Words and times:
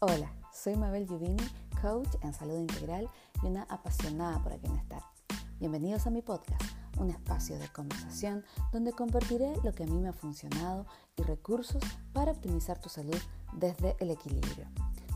Hola, 0.00 0.30
soy 0.52 0.76
Mabel 0.76 1.06
Giuvini, 1.06 1.42
coach 1.80 2.16
en 2.20 2.34
salud 2.34 2.58
integral 2.58 3.08
y 3.42 3.46
una 3.46 3.62
apasionada 3.62 4.42
por 4.42 4.52
el 4.52 4.60
bienestar. 4.60 5.02
Bienvenidos 5.58 6.06
a 6.06 6.10
mi 6.10 6.20
podcast, 6.20 6.62
un 6.98 7.08
espacio 7.08 7.58
de 7.58 7.66
conversación 7.68 8.44
donde 8.74 8.92
compartiré 8.92 9.56
lo 9.64 9.72
que 9.72 9.84
a 9.84 9.86
mí 9.86 9.98
me 9.98 10.08
ha 10.08 10.12
funcionado 10.12 10.84
y 11.16 11.22
recursos 11.22 11.82
para 12.12 12.32
optimizar 12.32 12.78
tu 12.78 12.90
salud 12.90 13.16
desde 13.54 13.96
el 13.98 14.10
equilibrio, 14.10 14.66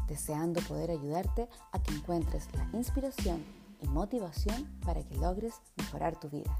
deseando 0.08 0.62
poder 0.62 0.90
ayudarte 0.90 1.46
a 1.72 1.82
que 1.82 1.92
encuentres 1.92 2.48
la 2.54 2.66
inspiración 2.72 3.44
y 3.82 3.86
motivación 3.86 4.80
para 4.86 5.02
que 5.02 5.14
logres 5.16 5.60
mejorar 5.76 6.18
tu 6.18 6.30
vida. 6.30 6.58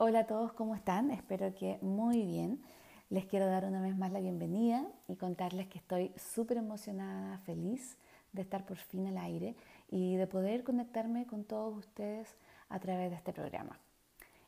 Hola 0.00 0.20
a 0.20 0.26
todos, 0.28 0.52
¿cómo 0.52 0.76
están? 0.76 1.10
Espero 1.10 1.52
que 1.56 1.76
muy 1.82 2.24
bien. 2.24 2.62
Les 3.10 3.26
quiero 3.26 3.46
dar 3.46 3.64
una 3.64 3.82
vez 3.82 3.96
más 3.96 4.12
la 4.12 4.20
bienvenida 4.20 4.86
y 5.08 5.16
contarles 5.16 5.66
que 5.66 5.78
estoy 5.78 6.12
súper 6.16 6.58
emocionada, 6.58 7.38
feliz 7.38 7.98
de 8.32 8.42
estar 8.42 8.64
por 8.64 8.76
fin 8.76 9.08
al 9.08 9.18
aire 9.18 9.56
y 9.90 10.14
de 10.14 10.28
poder 10.28 10.62
conectarme 10.62 11.26
con 11.26 11.42
todos 11.42 11.76
ustedes 11.76 12.36
a 12.68 12.78
través 12.78 13.10
de 13.10 13.16
este 13.16 13.32
programa. 13.32 13.80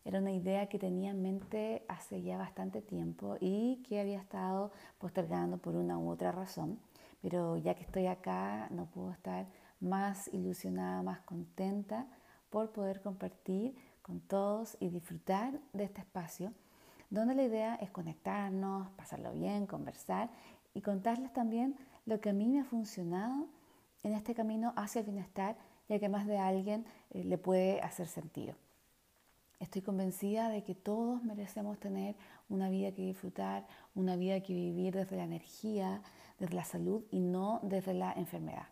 Era 0.05 0.21
una 0.21 0.31
idea 0.31 0.69
que 0.69 0.79
tenía 0.79 1.11
en 1.11 1.21
mente 1.21 1.85
hace 1.89 2.23
ya 2.23 2.39
bastante 2.39 2.81
tiempo 2.81 3.37
y 3.41 3.83
que 3.89 3.99
había 3.99 4.21
estado 4.21 4.71
postergando 4.99 5.59
por 5.59 5.75
una 5.75 5.99
u 5.99 6.11
otra 6.11 6.31
razón, 6.31 6.79
pero 7.23 7.57
ya 7.57 7.75
que 7.75 7.83
estoy 7.83 8.07
acá 8.07 8.69
no 8.71 8.87
puedo 8.87 9.11
estar 9.11 9.49
más 9.81 10.33
ilusionada, 10.33 11.03
más 11.03 11.23
contenta 11.23 12.07
por 12.51 12.71
poder 12.71 13.01
compartir 13.01 13.75
con 14.03 14.21
todos 14.21 14.77
y 14.81 14.89
disfrutar 14.89 15.61
de 15.73 15.85
este 15.85 16.01
espacio 16.01 16.53
donde 17.11 17.35
la 17.35 17.43
idea 17.43 17.75
es 17.77 17.91
conectarnos, 17.91 18.89
pasarlo 18.93 19.33
bien, 19.33 19.67
conversar 19.67 20.31
y 20.75 20.81
contarles 20.81 21.33
también 21.33 21.77
lo 22.07 22.21
que 22.21 22.31
a 22.31 22.33
mí 22.33 22.47
me 22.47 22.61
ha 22.61 22.65
funcionado 22.65 23.49
en 24.05 24.15
este 24.15 24.35
camino 24.35 24.73
hacia 24.77 25.01
el 25.01 25.07
bienestar 25.07 25.57
y 25.89 25.99
que 25.99 26.09
más 26.09 26.27
de 26.27 26.39
alguien 26.39 26.87
eh, 27.11 27.25
le 27.25 27.37
puede 27.37 27.81
hacer 27.81 28.07
sentido. 28.07 28.55
Estoy 29.59 29.83
convencida 29.83 30.49
de 30.49 30.63
que 30.63 30.75
todos 30.75 31.23
merecemos 31.23 31.79
tener 31.79 32.15
una 32.49 32.71
vida 32.71 32.93
que 32.93 33.03
disfrutar, 33.03 33.67
una 33.95 34.17
vida 34.17 34.41
que 34.41 34.55
vivir 34.55 34.95
desde 34.95 35.17
la 35.17 35.25
energía, 35.25 36.01
desde 36.39 36.55
la 36.55 36.65
salud 36.65 37.05
y 37.11 37.21
no 37.21 37.61
desde 37.63 37.93
la 37.93 38.13
enfermedad. 38.13 38.69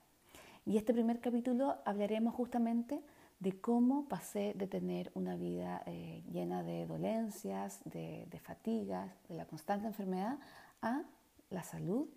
Y 0.65 0.77
este 0.77 0.95
primer 0.95 1.21
capítulo 1.21 1.77
hablaremos 1.85 2.35
justamente 2.35 3.03
de 3.41 3.61
cómo 3.61 4.07
pasé 4.09 4.53
de 4.57 4.67
tener 4.67 5.13
una 5.15 5.37
vida 5.37 5.83
eh, 5.87 6.23
llena 6.33 6.63
de 6.63 6.87
dolencias, 6.87 7.81
de, 7.85 8.27
fatigas, 8.43 9.13
de 9.29 9.37
la 9.37 9.47
constante 9.47 9.87
enfermedad, 9.87 10.39
a 10.83 11.03
la 11.51 11.63
salud 11.63 12.09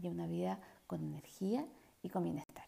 y 0.00 0.08
una 0.08 0.26
vida 0.26 0.58
con 0.86 1.02
energía 1.02 1.66
y 2.02 2.08
con 2.08 2.24
bienestar. 2.24 2.64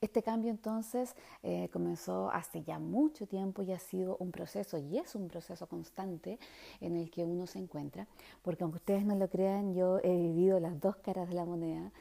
Este 0.00 0.22
cambio 0.22 0.50
entonces 0.50 1.14
eh, 1.44 1.68
comenzó 1.72 2.28
hace 2.30 2.64
ya 2.64 2.80
mucho 2.80 3.26
tiempo 3.26 3.62
y 3.62 3.72
ha 3.72 3.78
sido 3.78 4.16
un 4.18 4.32
proceso 4.32 4.78
y 4.78 4.98
es 4.98 5.14
un 5.14 5.28
proceso 5.28 5.68
constante 5.68 6.40
en 6.80 6.96
el 6.96 7.08
que 7.08 7.24
uno 7.24 7.46
se 7.46 7.60
encuentra, 7.60 8.08
porque 8.42 8.64
aunque 8.64 8.78
ustedes 8.78 9.04
no 9.04 9.14
lo 9.14 9.28
crean, 9.28 9.74
yo 9.74 9.98
he 10.02 10.16
vivido 10.16 10.58
las 10.58 10.80
dos 10.80 10.96
caras 10.96 11.28
de 11.28 11.34
la 11.34 11.44
moneda. 11.44 11.92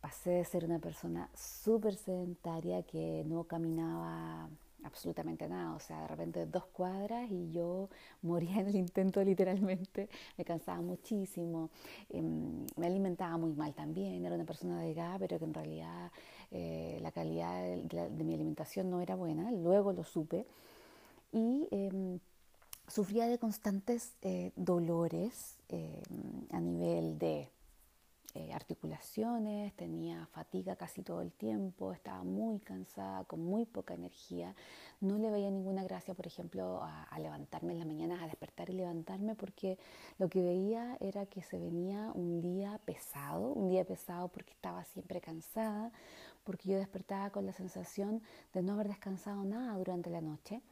Pasé 0.00 0.30
de 0.30 0.44
ser 0.44 0.64
una 0.64 0.78
persona 0.78 1.28
súper 1.34 1.96
sedentaria 1.96 2.84
que 2.84 3.24
no 3.26 3.42
caminaba 3.44 4.48
absolutamente 4.84 5.48
nada, 5.48 5.74
o 5.74 5.80
sea, 5.80 6.02
de 6.02 6.08
repente 6.08 6.46
dos 6.46 6.66
cuadras 6.66 7.30
y 7.30 7.50
yo 7.50 7.88
moría 8.22 8.60
en 8.60 8.68
el 8.68 8.76
intento 8.76 9.22
literalmente, 9.22 10.08
me 10.36 10.44
cansaba 10.44 10.80
muchísimo, 10.80 11.70
em, 12.10 12.66
me 12.76 12.86
alimentaba 12.86 13.36
muy 13.36 13.52
mal 13.52 13.74
también, 13.74 14.24
era 14.24 14.34
una 14.34 14.44
persona 14.44 14.80
delgada, 14.80 15.18
pero 15.18 15.38
que 15.38 15.44
en 15.44 15.54
realidad 15.54 16.10
eh, 16.50 16.98
la 17.02 17.12
calidad 17.12 17.60
de, 17.62 18.24
mi 18.24 18.34
alimentación 18.34 18.90
no 18.90 19.00
era 19.00 19.14
buena, 19.14 19.50
luego 19.50 19.92
lo 19.92 20.04
supe, 20.04 20.46
y 21.32 21.68
em, 21.70 22.18
sufría 22.86 23.26
de 23.26 23.38
constantes 23.38 24.14
eh, 24.22 24.52
dolores 24.56 25.58
em, 25.68 26.46
a 26.50 26.60
nivel 26.60 27.18
de 27.18 27.50
eh, 28.38 28.52
articulaciones, 28.52 29.74
tenía 29.74 30.24
fatiga 30.26 30.76
casi 30.76 31.02
todo 31.02 31.22
el 31.22 31.32
tiempo, 31.32 31.92
estaba 31.92 32.22
muy 32.22 32.60
cansada, 32.60 33.24
con 33.24 33.40
muy 33.40 33.66
poca 33.66 33.94
energía. 33.94 34.54
No 35.00 35.18
le 35.18 35.28
veía 35.28 35.50
ninguna 35.50 35.82
gracia, 35.82 36.14
por 36.14 36.28
ejemplo, 36.28 36.80
a, 36.80 37.18
levantarme 37.18 37.72
en 37.72 37.80
la 37.80 37.84
mañana, 37.84 38.22
a 38.22 38.26
despertar 38.26 38.70
y 38.70 38.74
levantarme, 38.74 39.34
porque 39.34 39.76
lo 40.18 40.28
que 40.28 40.40
veía 40.40 40.96
era 41.00 41.26
que 41.26 41.42
se 41.42 41.58
venía 41.58 42.12
un 42.14 42.40
día 42.40 42.80
pesado, 42.84 43.48
un 43.54 43.70
día 43.70 43.84
pesado 43.84 44.28
porque 44.28 44.52
estaba 44.52 44.84
siempre 44.84 45.20
cansada, 45.20 45.90
porque 46.44 46.68
yo 46.68 46.78
despertaba 46.78 47.30
con 47.30 47.44
la 47.44 47.52
sensación 47.52 48.22
de 48.54 48.62
no 48.62 48.74
haber 48.74 48.86
descansado 48.86 49.42
nada 49.42 49.76
durante 49.76 50.10
la 50.10 50.20
noche 50.20 50.62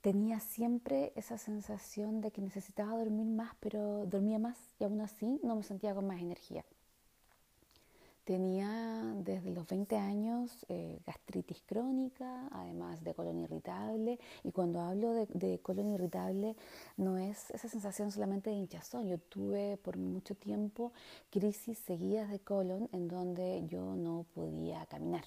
tenía 0.00 0.40
siempre 0.40 1.12
esa 1.16 1.38
sensación 1.38 2.20
de 2.20 2.30
que 2.30 2.40
necesitaba 2.40 2.96
dormir 2.96 3.26
más, 3.26 3.54
pero 3.60 4.06
dormía 4.06 4.38
más 4.38 4.56
y 4.78 4.84
aún 4.84 5.00
así 5.00 5.40
no 5.42 5.56
me 5.56 5.62
sentía 5.62 5.94
con 5.94 6.06
más 6.06 6.20
energía. 6.20 6.64
Tenía 8.24 9.02
desde 9.16 9.50
los 9.50 9.66
20 9.66 9.96
años 9.96 10.64
eh, 10.68 11.00
gastritis 11.06 11.62
crónica, 11.66 12.48
además 12.52 13.02
de 13.02 13.14
colon 13.14 13.40
irritable. 13.40 14.20
Y 14.44 14.52
cuando 14.52 14.80
hablo 14.80 15.12
de, 15.12 15.26
de, 15.34 15.58
colon 15.58 15.94
irritable, 15.94 16.54
no 16.96 17.18
es 17.18 17.50
esa 17.50 17.68
sensación 17.68 18.12
solamente 18.12 18.50
de 18.50 18.56
hinchazón. 18.56 19.08
Yo 19.08 19.18
tuve 19.18 19.78
por 19.78 19.96
mucho 19.96 20.36
tiempo 20.36 20.92
crisis 21.30 21.78
seguidas 21.78 22.30
de 22.30 22.38
colon 22.38 22.88
en 22.92 23.08
donde 23.08 23.66
yo 23.66 23.96
no 23.96 24.26
podía 24.34 24.86
caminar 24.86 25.24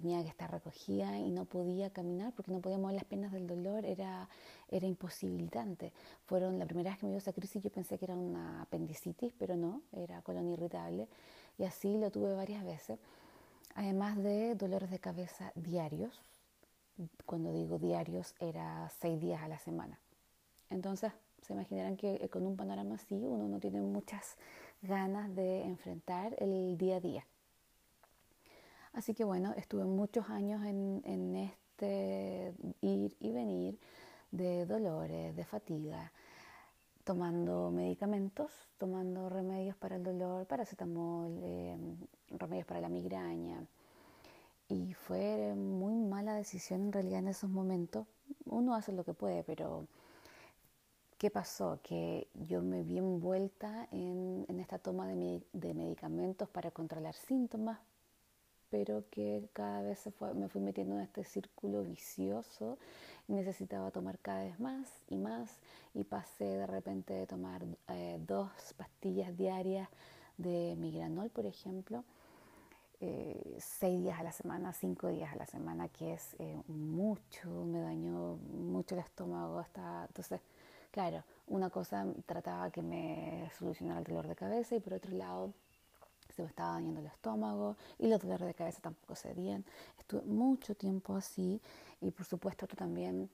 tenía 0.00 0.22
que 0.22 0.28
estar 0.28 0.50
recogida 0.50 1.18
y 1.18 1.30
no 1.30 1.44
podía 1.44 1.90
caminar 1.90 2.32
porque 2.32 2.52
no 2.52 2.60
podía 2.60 2.78
mover 2.78 2.94
las 2.94 3.04
piernas 3.04 3.32
del 3.32 3.46
dolor, 3.46 3.84
era, 3.84 4.28
era 4.70 4.86
imposibilitante. 4.86 5.92
Fueron 6.26 6.58
la 6.58 6.66
primera 6.66 6.90
vez 6.90 6.98
que 6.98 7.06
me 7.06 7.12
dio 7.12 7.18
esa 7.18 7.32
crisis, 7.32 7.62
yo 7.62 7.70
pensé 7.70 7.98
que 7.98 8.04
era 8.04 8.14
una 8.14 8.62
apendicitis, 8.62 9.32
pero 9.38 9.56
no, 9.56 9.82
era 9.92 10.22
colon 10.22 10.48
irritable 10.48 11.08
y 11.58 11.64
así 11.64 11.98
lo 11.98 12.10
tuve 12.10 12.34
varias 12.34 12.64
veces. 12.64 12.98
Además 13.74 14.16
de 14.16 14.54
dolores 14.54 14.90
de 14.90 14.98
cabeza 14.98 15.52
diarios, 15.54 16.20
cuando 17.26 17.52
digo 17.52 17.78
diarios 17.78 18.34
era 18.40 18.90
seis 19.00 19.20
días 19.20 19.42
a 19.42 19.48
la 19.48 19.58
semana. 19.58 19.98
Entonces, 20.70 21.12
se 21.42 21.52
imaginarán 21.52 21.96
que 21.96 22.28
con 22.28 22.46
un 22.46 22.56
panorama 22.56 22.96
así 22.96 23.14
uno 23.14 23.48
no 23.48 23.58
tiene 23.60 23.80
muchas 23.80 24.36
ganas 24.82 25.34
de 25.34 25.64
enfrentar 25.64 26.36
el 26.38 26.76
día 26.76 26.96
a 26.96 27.00
día. 27.00 27.24
Así 28.92 29.14
que 29.14 29.24
bueno, 29.24 29.52
estuve 29.56 29.84
muchos 29.84 30.28
años 30.30 30.64
en, 30.64 31.36
este 31.36 32.54
ir 32.80 33.16
y 33.20 33.32
venir 33.32 33.78
de 34.30 34.66
dolores, 34.66 35.34
de 35.36 35.44
fatiga, 35.44 36.12
tomando 37.04 37.70
medicamentos, 37.70 38.50
tomando 38.78 39.28
remedios 39.28 39.76
para 39.76 39.96
el 39.96 40.02
dolor, 40.02 40.46
paracetamol, 40.46 41.42
em, 41.42 41.96
remedios 42.30 42.66
para 42.66 42.80
la 42.80 42.88
migraña. 42.88 43.64
Y 44.68 44.92
fue 44.94 45.54
muy 45.54 45.94
mala 45.94 46.34
decisión 46.34 46.82
en 46.82 46.92
realidad 46.92 47.20
en 47.20 47.28
esos 47.28 47.48
momentos. 47.50 48.06
Uno 48.44 48.74
hace 48.74 48.92
lo 48.92 49.04
que 49.04 49.14
puede, 49.14 49.42
pero 49.42 49.86
¿qué 51.16 51.30
pasó? 51.30 51.80
Que 51.82 52.28
yo 52.34 52.62
me 52.62 52.82
vi 52.82 52.98
envuelta 52.98 53.88
en, 53.90 54.44
esta 54.60 54.78
toma 54.78 55.06
de 55.06 55.74
medicamentos 55.74 56.48
para 56.50 56.70
controlar 56.70 57.14
síntomas, 57.14 57.78
pero 58.70 59.04
que 59.10 59.48
cada 59.52 59.82
vez 59.82 60.08
me 60.34 60.48
fui 60.48 60.60
metiendo 60.60 60.94
en 60.96 61.02
este 61.02 61.24
círculo 61.24 61.82
vicioso 61.82 62.78
necesitaba 63.28 63.90
tomar 63.90 64.18
cada 64.18 64.44
vez 64.44 64.58
más 64.58 64.88
y 65.08 65.16
más 65.16 65.58
y 65.94 66.04
pasé 66.04 66.44
de 66.44 66.66
repente 66.66 67.12
de 67.12 67.26
tomar 67.26 67.62
eh, 67.88 68.18
dos 68.26 68.50
pastillas 68.76 69.36
diarias 69.36 69.88
de 70.38 70.76
migranol, 70.78 71.30
por 71.30 71.46
ejemplo, 71.46 72.04
eh, 73.00 73.56
seis 73.60 74.02
días 74.02 74.18
a 74.18 74.22
la 74.22 74.32
semana, 74.32 74.72
cinco 74.72 75.08
días 75.08 75.32
a 75.32 75.36
la 75.36 75.46
semana, 75.46 75.88
que 75.88 76.14
es 76.14 76.34
eh, 76.38 76.62
mucho, 76.68 77.48
me 77.64 77.80
dañó 77.80 78.36
mucho 78.36 78.94
el 78.94 79.02
estómago. 79.02 79.58
Hasta, 79.58 80.06
entonces, 80.06 80.40
claro, 80.90 81.22
una 81.46 81.70
cosa 81.70 82.06
trataba 82.26 82.70
que 82.70 82.82
me 82.82 83.50
solucionara 83.58 84.00
el 84.00 84.06
dolor 84.06 84.26
de 84.26 84.36
cabeza 84.36 84.74
y 84.76 84.80
por 84.80 84.94
otro 84.94 85.12
lado 85.12 85.52
se 86.38 86.42
me 86.44 86.48
estaba 86.50 86.74
dañando 86.74 87.00
el 87.00 87.06
estómago 87.06 87.76
y 87.98 88.06
los 88.06 88.20
dolores 88.20 88.46
de 88.46 88.54
cabeza 88.54 88.80
tampoco 88.80 89.16
cedían. 89.16 89.64
Estuve 89.98 90.22
mucho 90.22 90.76
tiempo 90.76 91.16
así 91.16 91.60
y 92.00 92.12
por 92.12 92.24
supuesto 92.24 92.64
esto 92.66 92.76
también 92.76 93.28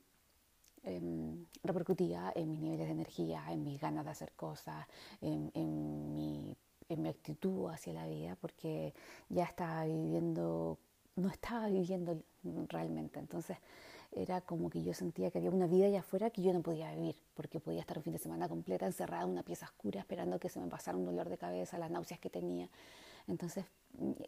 em, 0.85 1.45
repercutía 1.63 2.33
en 2.35 2.51
mis 2.51 2.61
niveles 2.61 2.87
de 2.87 2.93
energía, 2.93 3.45
en 3.51 3.63
mis 3.63 3.79
ganas 3.79 4.07
de 4.07 4.11
hacer 4.11 4.33
cosas, 4.33 4.87
en, 5.21 6.15
mi, 6.15 6.57
en 6.89 7.03
mi 7.03 7.09
actitud 7.11 7.69
hacia 7.69 7.93
la 7.93 8.07
vida, 8.07 8.39
porque 8.41 8.95
ya 9.29 9.45
estaba 9.45 9.85
viviendo 9.85 10.79
no 11.17 11.29
estaba 11.29 11.69
viviendo 11.69 12.19
realmente. 12.69 13.21
Entonces 13.21 13.59
era 14.17 14.41
como 14.41 14.71
que 14.71 14.83
yo 14.83 14.95
sentía 14.95 15.31
que 15.31 15.39
había 15.39 15.51
una 15.51 15.67
vida 15.67 15.87
allá 15.87 16.01
afuera 16.01 16.31
que 16.31 16.43
yo 16.43 16.53
no 16.53 16.63
podía 16.63 16.93
vivir, 16.95 17.17
porque 17.35 17.61
podía 17.61 17.81
estar 17.81 17.99
un 17.99 18.05
fin 18.05 18.13
de 18.13 18.19
semana 18.19 18.49
completa 18.49 18.87
encerrada 18.87 19.25
en 19.25 19.31
una 19.31 19.43
pieza 19.43 19.67
oscura 19.67 20.01
esperando 20.01 20.39
que 20.39 20.49
se 20.49 20.61
me 20.61 20.69
pasara 20.69 20.97
un 20.97 21.05
dolor 21.05 21.29
de 21.29 21.39
cabeza, 21.39 21.79
las 21.79 21.91
náuseas 21.91 22.21
que 22.21 22.31
tenía. 22.31 22.69
Entonces 23.27 23.65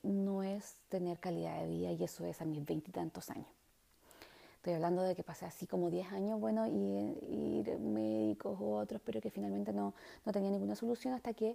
no 0.03 0.43
es 0.43 0.77
tener 0.89 1.19
calidad 1.19 1.61
de 1.61 1.67
vida 1.69 1.93
y 1.93 2.03
eso 2.03 2.25
es 2.25 2.41
a 2.41 2.45
mis 2.45 2.65
veintitantos 2.65 3.31
años. 3.31 3.49
Estoy 4.57 4.75
hablando 4.75 5.03
de 5.03 5.15
que 5.15 5.23
pasé 5.23 5.47
así 5.47 5.67
como 5.69 5.91
10 5.91 6.11
años, 6.11 6.41
bueno, 6.41 6.67
y 6.67 7.63
médicos 7.79 8.59
u 8.61 8.73
otros, 8.73 9.01
pero 9.05 9.21
que 9.21 9.31
finalmente 9.31 9.73
no, 9.73 9.95
no 10.25 10.33
tenía 10.33 10.51
ninguna 10.51 10.75
solución 10.75 11.15
hasta 11.15 11.35
que 11.35 11.55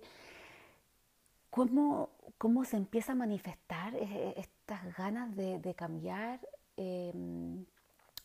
cómo, 1.49 2.09
cómo 2.37 2.63
se 2.63 2.77
empieza 2.77 3.11
a 3.11 3.15
manifestar 3.15 3.93
eh, 3.95 4.33
estas 4.37 4.97
ganas 4.97 5.35
de, 5.35 5.59
de 5.59 5.73
cambiar 5.75 6.39
eh, 6.77 7.11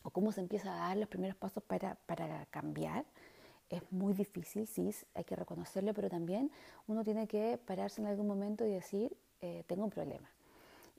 o 0.07 0.09
cómo 0.09 0.31
se 0.31 0.39
empieza 0.39 0.73
a 0.73 0.87
dar 0.87 0.97
los 0.97 1.09
primeros 1.09 1.35
pasos 1.35 1.61
para, 1.63 1.95
para 2.05 2.45
cambiar. 2.45 3.05
Es 3.69 3.81
muy 3.91 4.13
difícil, 4.13 4.65
sí, 4.65 4.95
hay 5.13 5.25
que 5.25 5.35
reconocerlo, 5.35 5.93
pero 5.93 6.09
también 6.09 6.49
uno 6.87 7.03
tiene 7.03 7.27
que 7.27 7.59
pararse 7.65 7.99
en 7.99 8.07
algún 8.07 8.25
momento 8.25 8.65
y 8.65 8.69
decir, 8.69 9.17
eh, 9.41 9.65
tengo 9.67 9.83
un 9.83 9.89
problema 9.89 10.29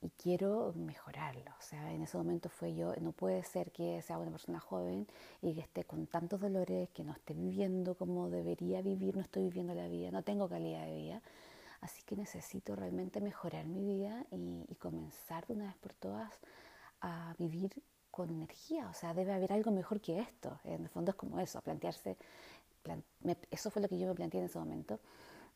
y 0.02 0.10
quiero 0.10 0.74
mejorarlo. 0.76 1.50
O 1.58 1.62
sea, 1.62 1.90
en 1.94 2.02
ese 2.02 2.18
momento 2.18 2.50
fue 2.50 2.74
yo, 2.74 2.94
no 3.00 3.12
puede 3.12 3.42
ser 3.44 3.72
que 3.72 4.02
sea 4.02 4.18
una 4.18 4.30
persona 4.30 4.60
joven 4.60 5.06
y 5.40 5.54
que 5.54 5.62
esté 5.62 5.84
con 5.84 6.06
tantos 6.06 6.42
dolores, 6.42 6.90
que 6.90 7.02
no 7.02 7.12
esté 7.12 7.32
viviendo 7.32 7.94
como 7.94 8.28
debería 8.28 8.82
vivir, 8.82 9.16
no 9.16 9.22
estoy 9.22 9.44
viviendo 9.44 9.74
la 9.74 9.88
vida, 9.88 10.10
no 10.10 10.22
tengo 10.22 10.50
calidad 10.50 10.84
de 10.84 10.94
vida. 10.94 11.22
Así 11.80 12.02
que 12.02 12.14
necesito 12.14 12.76
realmente 12.76 13.22
mejorar 13.22 13.66
mi 13.66 13.82
vida 13.84 14.26
y, 14.30 14.74
comenzar 14.74 15.46
de 15.46 15.54
una 15.54 15.66
vez 15.66 15.76
por 15.76 15.94
todas 15.94 16.30
a 17.00 17.34
vivir 17.38 17.72
con 18.18 18.30
energía. 18.30 18.88
O 18.88 18.94
sea, 18.94 19.14
debe 19.14 19.32
haber 19.32 19.52
algo 19.52 19.70
mejor 19.70 20.00
que 20.00 20.18
esto. 20.18 20.58
En 20.64 20.82
el 20.82 20.88
fondo 20.88 21.12
es 21.12 21.16
como 21.16 21.38
eso, 21.38 21.60
plantearse, 21.60 22.16
eso 23.50 23.70
fue 23.70 23.80
lo 23.80 23.88
que 23.88 23.98
yo 23.98 24.08
me 24.08 24.14
planteé 24.14 24.40
en 24.40 24.46
ese 24.46 24.58
momento 24.58 24.98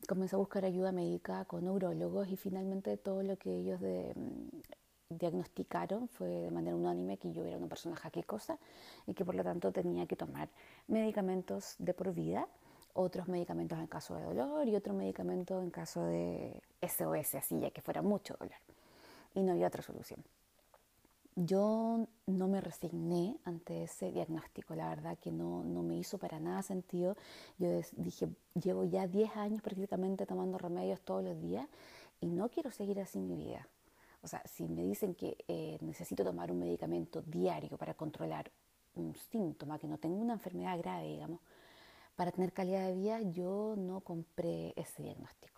comencé 0.09 0.35
a 0.35 0.39
buscar 0.39 0.65
ayuda 0.65 0.91
médica 0.91 1.45
con 1.45 1.65
neurólogos 1.65 2.29
y 2.29 2.37
finalmente 2.37 2.97
todo 2.97 3.23
lo 3.23 3.37
que 3.37 3.57
ellos 3.57 3.81
mm, 3.81 5.17
diagnosticaron 5.17 6.09
fue 6.09 6.29
de 6.29 6.51
manera 6.51 6.75
unánime 6.75 7.19
que 7.19 7.33
yo 7.33 7.45
era 7.45 7.57
una 7.57 7.69
persona 7.69 7.95
jaquecosa 7.95 8.59
y 9.07 9.15
que 9.15 9.25
por 9.25 9.37
lo 9.37 9.45
tanto 9.45 9.71
tenía 9.71 10.07
que 10.07 10.17
tomar 10.17 10.49
medicamentos 10.89 11.77
de 11.79 11.95
por 11.95 12.13
vida, 12.13 12.49
otros 12.95 13.29
medicamentos 13.29 13.79
en 13.79 13.87
caso 13.87 14.17
de 14.17 14.25
dolor 14.25 14.69
y 14.69 14.75
otros 14.75 14.97
medicamentos 14.97 15.63
en 15.63 15.71
caso 15.71 16.05
de 16.05 16.61
SOS, 16.81 17.37
así 17.37 17.61
ya 17.61 17.71
que 17.71 17.81
fuera 17.81 18.03
mucho 18.03 18.35
dolor. 18.41 18.59
Y 19.35 19.43
no 19.43 19.53
había 19.53 19.69
otra 19.69 19.83
solución 19.83 20.23
yo 21.37 22.07
no 22.27 22.49
me 22.49 22.61
resigné 22.61 23.37
ante 23.45 23.85
ese 23.85 24.13
diagnóstico, 24.13 24.75
la 24.75 24.89
verdad 24.89 25.19
que 25.19 25.33
no, 25.33 25.65
no 25.65 25.83
me 25.83 25.97
hizo 25.97 26.19
para 26.19 26.41
nada 26.41 26.63
sentido. 26.63 27.17
Yo 27.59 27.69
dije, 27.97 28.29
llevo 28.55 28.85
ya 28.85 29.07
10 29.07 29.37
años 29.37 29.63
prácticamente 29.63 30.27
tomando 30.27 30.59
remedios 30.59 31.01
todos 31.01 31.25
los 31.25 31.41
días 31.41 31.67
y 32.21 32.27
no 32.27 32.49
quiero 32.49 32.71
seguir 32.71 33.01
así 33.01 33.19
mi 33.19 33.37
vida. 33.37 33.69
O 34.23 34.29
sea, 34.29 34.43
si 34.47 34.69
me 34.69 34.85
dicen 34.85 35.15
que 35.15 35.37
eh, 35.49 35.79
necesito 35.81 36.25
tomar 36.25 36.53
un 36.53 36.61
medicamento 36.61 37.23
diario 37.23 37.77
para 37.77 37.95
controlar 37.95 38.51
un 38.95 39.15
síntoma, 39.31 39.79
que 39.79 39.89
no 39.89 39.99
tengo 39.99 40.17
una 40.17 40.35
enfermedad 40.35 40.79
grave, 40.79 41.09
digamos, 41.09 41.41
para 42.15 42.31
tener 42.31 42.53
calidad 42.53 42.87
de 42.87 42.95
vida, 42.95 43.21
yo 43.23 43.75
no 43.77 44.01
compré 44.01 44.75
ese 44.77 45.03
diagnóstico. 45.03 45.52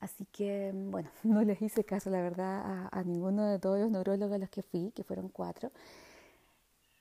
Así 0.00 0.26
que, 0.26 0.72
bueno, 0.74 1.10
no 1.24 1.42
les 1.42 1.60
hice 1.62 1.84
caso, 1.84 2.10
la 2.10 2.20
verdad, 2.22 2.88
a, 2.90 3.02
ninguno 3.04 3.46
de 3.46 3.58
todos 3.58 3.80
los 3.80 3.90
neurólogos 3.90 4.34
a 4.34 4.38
los 4.38 4.50
que 4.50 4.62
fui, 4.62 4.92
que 4.92 5.04
fueron 5.04 5.28
cuatro. 5.28 5.70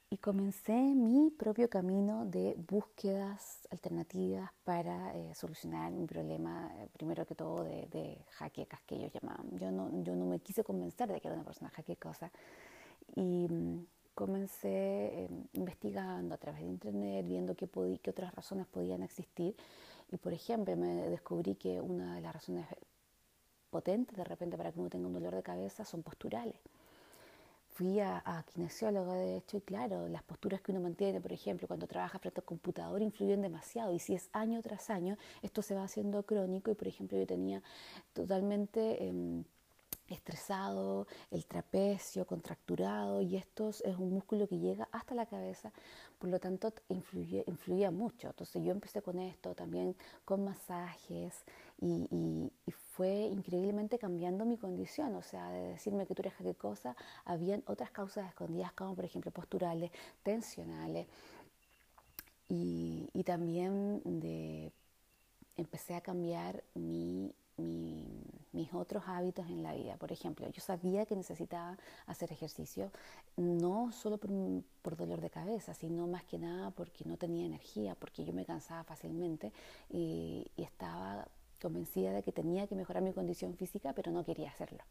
Y 0.09 0.17
comencé 0.17 0.71
mi 0.71 1.31
propio 1.31 1.69
camino 1.69 2.25
de 2.25 2.55
búsquedas 2.55 3.67
alternativas 3.69 4.51
para 4.63 5.13
eh, 5.17 5.35
solucionar 5.35 5.91
mi 5.91 6.05
problema, 6.07 6.71
eh, 6.77 6.88
primero 6.94 7.25
que 7.25 7.35
todo 7.35 7.65
de, 7.65 7.88
de, 7.88 8.17
jaquecas 8.31 8.81
que 8.83 8.95
ellos 8.95 9.11
llamaban. 9.13 9.49
Yo 9.57 9.69
no, 9.69 9.91
yo 10.03 10.15
no 10.15 10.25
me 10.25 10.39
quise 10.39 10.63
convencer 10.63 11.11
de 11.11 11.19
que 11.19 11.27
era 11.27 11.35
una 11.35 11.44
persona 11.44 11.69
jaquecosa. 11.71 12.31
Y 13.15 13.47
mm, 13.49 13.85
comencé 14.17 15.25
em, 15.25 15.44
investigando 15.53 16.33
a 16.33 16.38
través 16.38 16.61
de 16.61 16.67
internet, 16.67 17.25
viendo 17.27 17.55
qué, 17.55 17.69
qué 18.01 18.09
otras 18.09 18.33
razones 18.33 18.65
podían 18.65 19.03
existir. 19.03 19.55
Y 20.09 20.18
por 20.18 20.33
ejemplo, 20.33 20.75
me 20.75 21.09
descubrí 21.09 21.56
que 21.56 21.81
una 21.81 22.15
de 22.15 22.21
las 22.21 22.33
razones 22.33 22.65
potentes 23.69 24.18
de 24.18 24.24
repente 24.24 24.57
para 24.57 24.71
que 24.71 24.80
uno 24.80 24.89
tenga 24.89 25.07
un 25.07 25.13
dolor 25.13 25.36
de 25.36 25.44
cabeza 25.44 25.83
son 25.86 26.04
posturales. 26.04 26.56
Fui 27.69 28.00
a, 28.00 28.24
a 28.25 28.44
kinesiólogo, 28.44 29.13
de 29.13 29.38
hecho, 29.38 29.57
y 29.57 29.62
claro, 29.62 30.07
las 30.07 30.24
posturas 30.24 30.62
que 30.62 30.71
uno 30.71 30.81
mantiene, 30.81 31.21
por 31.21 31.31
ejemplo, 31.31 31.68
cuando 31.68 31.86
trabaja 31.86 32.18
frente 32.18 32.39
al 32.39 32.45
computador, 32.45 33.01
influyen 33.04 33.42
demasiado. 33.42 33.94
Y 33.94 34.00
si 34.00 34.15
es 34.15 34.30
año 34.33 34.62
tras 34.63 34.89
año, 34.89 35.18
esto 35.44 35.62
se 35.62 35.75
va 35.75 35.83
haciendo 35.83 36.24
crónico. 36.24 36.71
Y, 36.71 36.75
por 36.75 36.88
ejemplo, 36.88 37.18
yo 37.19 37.27
tenía 37.27 37.62
totalmente 38.13 39.07
em, 39.07 39.44
el 40.49 41.45
trapecio 41.45 42.25
contracturado, 42.25 43.21
y 43.21 43.35
esto 43.35 43.69
es 43.69 43.97
un 43.97 44.13
músculo 44.13 44.47
que 44.47 44.57
llega 44.57 44.88
hasta 44.91 45.13
la 45.13 45.25
cabeza, 45.25 45.71
por 46.19 46.29
lo 46.29 46.39
tanto 46.39 46.73
influye, 46.89 47.44
influía 47.47 47.91
mucho. 47.91 48.29
Entonces 48.29 48.63
yo 48.63 48.71
empecé 48.71 49.01
con 49.01 49.19
esto 49.19 49.53
también, 49.55 49.95
con 50.25 50.44
masajes, 50.44 51.44
y, 51.79 52.07
y, 52.11 52.71
fue 52.97 53.27
increíblemente 53.27 53.99
cambiando 53.99 54.44
mi 54.44 54.57
condición, 54.57 55.13
o 55.15 55.21
sea, 55.21 55.51
de 55.51 55.67
decirme 55.73 56.07
que 56.07 56.15
tú 56.15 56.23
eres 56.23 56.33
qué 56.41 56.55
cosa, 56.55 56.95
habían 57.25 57.61
otras 57.67 57.91
causas 57.91 58.27
escondidas, 58.27 58.71
como 58.73 58.95
por 58.95 59.05
ejemplo 59.05 59.29
posturales, 59.31 59.91
tensionales, 60.23 61.05
y, 62.49 63.09
y 63.13 63.23
también 63.23 64.01
de 64.03 64.71
empecé 65.57 65.94
a 65.94 66.01
cambiar 66.01 66.63
mi 66.73 67.35
mis 68.57 68.74
otros 68.74 69.04
hábitos 69.06 69.48
en 69.50 69.62
la 69.62 69.74
vida. 69.74 69.98
Por 69.98 70.12
ejemplo, 70.12 70.50
yo 70.50 70.62
sabía 70.62 71.06
que 71.06 71.15
necesitaba 71.15 71.77
hacer 72.07 72.31
ejercicio, 72.31 72.92
no 73.38 73.92
solo 73.92 74.18
por, 74.18 74.98
dolor 74.98 75.21
de 75.21 75.30
cabeza, 75.30 75.75
sino 75.75 76.07
más 76.07 76.24
que 76.24 76.39
nada 76.39 76.71
porque 76.71 77.06
no 77.06 77.18
tenía 77.18 77.45
energía, 77.45 77.94
porque 77.95 78.25
yo 78.25 78.33
me 78.33 78.45
cansaba 78.45 78.83
fácilmente 78.83 79.54
y, 79.89 80.51
estaba 80.57 81.27
convencida 81.62 82.12
de 82.12 82.24
que 82.24 82.31
tenía 82.31 82.68
que 82.68 82.75
mejorar 82.75 83.01
mi 83.01 83.13
condición 83.13 83.56
física, 83.56 83.94
pero 83.94 84.12
no 84.12 84.25
quería 84.25 84.50
hacerlo. 84.50 84.83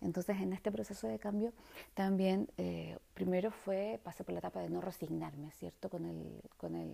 Entonces, 0.00 0.36
en 0.40 0.52
este 0.52 0.70
proceso 0.70 1.08
de 1.08 1.18
cambio, 1.18 1.52
también 1.94 2.48
eh, 2.58 2.98
primero 3.14 3.50
fue, 3.50 4.00
pasé 4.02 4.24
por 4.24 4.32
la 4.32 4.38
etapa 4.38 4.60
de 4.60 4.70
no 4.70 4.80
resignarme, 4.80 5.50
¿cierto? 5.52 5.88
Con 5.90 6.04
el, 6.06 6.42
con 6.56 6.74
el 6.74 6.90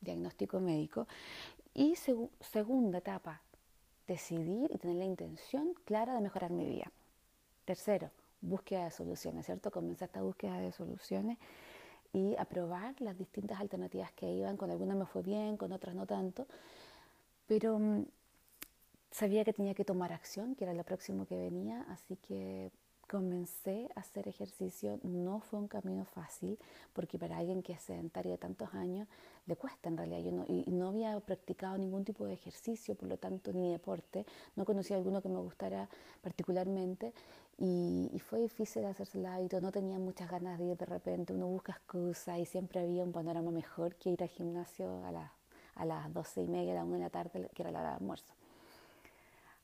diagnóstico 0.00 0.60
médico. 0.60 1.06
Y 1.74 1.96
segunda 2.40 2.98
etapa, 2.98 3.42
decidir 4.12 4.70
y 4.72 4.78
tener 4.78 4.96
la 4.96 5.04
intención 5.04 5.74
clara 5.84 6.14
de 6.14 6.20
mejorar 6.20 6.50
mi 6.50 6.66
vida. 6.66 6.90
Tercero, 7.64 8.10
búsqueda 8.40 8.84
de 8.84 8.90
soluciones, 8.90 9.46
¿cierto? 9.46 9.70
Comencé 9.70 10.04
esta 10.04 10.20
búsqueda 10.22 10.58
de 10.58 10.72
soluciones 10.72 11.38
y 12.12 12.36
a 12.36 12.44
probar 12.44 13.00
las 13.00 13.16
distintas 13.16 13.60
alternativas 13.60 14.12
que 14.12 14.30
iban. 14.30 14.56
Con 14.56 14.70
algunas 14.70 14.96
me 14.96 15.06
fue 15.06 15.22
bien, 15.22 15.56
con 15.56 15.72
otras 15.72 15.94
no 15.94 16.06
tanto, 16.06 16.46
pero 17.46 17.78
mm, 17.78 18.04
sabía 19.10 19.44
que 19.44 19.52
tenía 19.52 19.74
que 19.74 19.84
tomar 19.84 20.12
acción, 20.12 20.54
que 20.54 20.64
era 20.64 20.74
lo 20.74 20.84
próximo 20.84 21.26
que 21.26 21.36
venía, 21.36 21.86
así 21.88 22.16
que 22.16 22.70
comencé 23.12 23.90
a 23.94 24.00
hacer 24.00 24.26
ejercicio. 24.26 24.98
No 25.02 25.40
fue 25.40 25.58
un 25.58 25.68
camino 25.68 26.06
fácil, 26.06 26.58
porque 26.94 27.18
para 27.18 27.36
alguien 27.36 27.62
que 27.62 27.74
es 27.74 27.82
sedentario 27.82 28.32
de 28.32 28.38
tantos 28.38 28.72
años, 28.72 29.06
le 29.44 29.54
cuesta 29.54 29.90
en 29.90 29.98
realidad. 29.98 30.20
Yo 30.20 30.32
no, 30.32 30.44
y 30.48 30.64
no 30.70 30.88
había 30.88 31.20
practicado 31.20 31.76
ningún 31.76 32.06
tipo 32.06 32.24
de 32.24 32.32
ejercicio, 32.32 32.94
por 32.94 33.10
lo 33.10 33.18
tanto, 33.18 33.52
ni 33.52 33.70
deporte. 33.70 34.24
No 34.56 34.64
conocía 34.64 34.96
alguno 34.96 35.20
que 35.20 35.28
me 35.28 35.40
gustara 35.40 35.90
particularmente. 36.22 37.12
Y, 37.58 38.18
fue 38.30 38.40
difícil 38.40 38.86
hacerse 38.86 39.18
el 39.18 39.26
hábito, 39.26 39.60
no 39.60 39.70
tenía 39.70 39.98
muchas 39.98 40.30
ganas 40.30 40.58
de 40.58 40.64
ir 40.64 40.76
de 40.78 40.86
repente, 40.86 41.34
uno 41.34 41.48
busca 41.48 41.72
excusas 41.72 42.38
y 42.38 42.46
siempre 42.46 42.80
había 42.80 43.04
un 43.04 43.12
panorama 43.12 43.50
mejor 43.50 43.94
que 43.96 44.08
ir 44.10 44.22
al 44.22 44.30
gimnasio 44.30 45.04
a, 45.04 45.12
la, 45.12 45.32
a 45.74 45.84
las 45.84 46.12
doce 46.14 46.40
y 46.40 46.48
media, 46.48 46.72
a 46.72 46.76
la 46.76 46.84
una 46.84 46.96
de 46.96 47.02
la 47.02 47.10
tarde, 47.10 47.50
que 47.54 47.62
era 47.62 47.70
la 47.70 47.80
hora 47.80 47.90
de 47.90 47.96
almuerzo. 47.96 48.32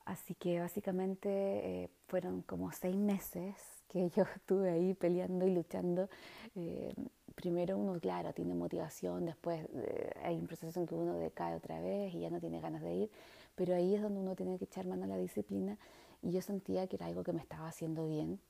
Así 0.08 0.34
que 0.34 0.58
básicamente 0.58 1.28
eh, 1.28 1.90
fueron 2.06 2.40
como 2.40 2.72
seis 2.72 2.96
meses 2.96 3.54
que 3.88 4.08
yo 4.08 4.24
estuve 4.36 4.70
ahí 4.70 4.94
peleando 4.94 5.46
y 5.46 5.54
luchando. 5.54 6.08
Eh, 6.56 6.94
primero 7.34 7.76
uno, 7.76 8.00
claro, 8.00 8.32
tiene 8.32 8.54
motivación, 8.54 9.26
después 9.26 9.66
eh, 9.74 10.10
hay 10.24 10.36
un 10.36 10.46
proceso 10.46 10.80
en 10.80 10.86
que 10.86 10.94
uno 10.94 11.18
decae 11.18 11.54
otra 11.54 11.80
vez 11.82 12.14
y 12.14 12.20
ya 12.20 12.30
no 12.30 12.40
tiene 12.40 12.58
ganas 12.58 12.80
de 12.80 12.94
ir, 12.94 13.10
pero 13.54 13.74
ahí 13.74 13.94
es 13.94 14.00
donde 14.00 14.20
uno 14.20 14.34
tiene 14.34 14.56
que 14.56 14.64
echar 14.64 14.86
mano 14.86 15.04
a 15.04 15.08
la 15.08 15.18
disciplina 15.18 15.76
y 16.22 16.32
yo 16.32 16.40
sentía 16.40 16.86
que 16.86 16.96
era 16.96 17.04
algo 17.04 17.22
que 17.22 17.34
me 17.34 17.42
estaba 17.42 17.68
haciendo 17.68 18.06
bien 18.06 18.40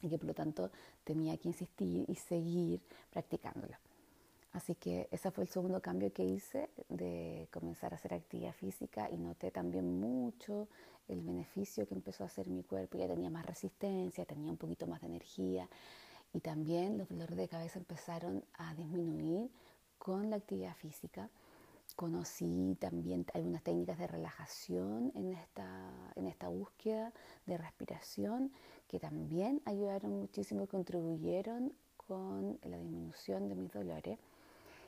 y 0.00 0.08
que 0.08 0.16
por 0.16 0.28
lo 0.28 0.34
tanto 0.34 0.70
tenía 1.04 1.36
que 1.36 1.48
insistir 1.48 2.06
y 2.08 2.14
seguir 2.14 2.80
practicándolo. 3.10 3.76
Así 4.56 4.74
que 4.74 5.06
ese 5.10 5.30
fue 5.30 5.44
el 5.44 5.50
segundo 5.50 5.82
cambio 5.82 6.10
que 6.14 6.24
hice 6.24 6.70
de 6.88 7.46
comenzar 7.52 7.92
a 7.92 7.96
hacer 7.96 8.14
actividad 8.14 8.54
física 8.54 9.10
y 9.10 9.18
noté 9.18 9.50
también 9.50 10.00
mucho 10.00 10.68
el 11.08 11.20
beneficio 11.20 11.86
que 11.86 11.92
empezó 11.92 12.24
a 12.24 12.28
hacer 12.28 12.48
mi 12.48 12.62
cuerpo. 12.62 12.96
Ya 12.96 13.06
tenía 13.06 13.28
más 13.28 13.44
resistencia, 13.44 14.24
tenía 14.24 14.50
un 14.50 14.56
poquito 14.56 14.86
más 14.86 15.02
de 15.02 15.08
energía 15.08 15.68
y 16.32 16.40
también 16.40 16.96
los 16.96 17.06
dolores 17.10 17.36
de 17.36 17.48
cabeza 17.48 17.78
empezaron 17.78 18.42
a 18.54 18.74
disminuir 18.74 19.50
con 19.98 20.30
la 20.30 20.36
actividad 20.36 20.74
física. 20.76 21.28
Conocí 21.94 22.78
también 22.80 23.26
algunas 23.34 23.62
técnicas 23.62 23.98
de 23.98 24.06
relajación 24.06 25.12
en 25.14 25.34
esta, 25.34 25.90
en 26.14 26.28
esta 26.28 26.48
búsqueda 26.48 27.12
de 27.44 27.58
respiración 27.58 28.50
que 28.88 28.98
también 29.00 29.60
ayudaron 29.66 30.18
muchísimo 30.18 30.62
y 30.62 30.66
contribuyeron 30.66 31.74
con 31.98 32.58
la 32.62 32.78
disminución 32.78 33.50
de 33.50 33.54
mis 33.54 33.70
dolores. 33.70 34.18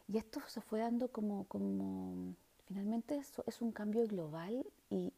Y 0.09 0.17
esto 0.17 0.41
se 0.49 0.63
fue 0.63 0.81
dando 0.81 1.09
como, 1.09 1.45
como 1.45 2.35
finalmente 2.67 3.17
eso 3.17 3.45
es 3.47 3.61
un 3.61 3.73
cambio 3.73 4.07
global 4.07 4.65
y, 4.91 5.13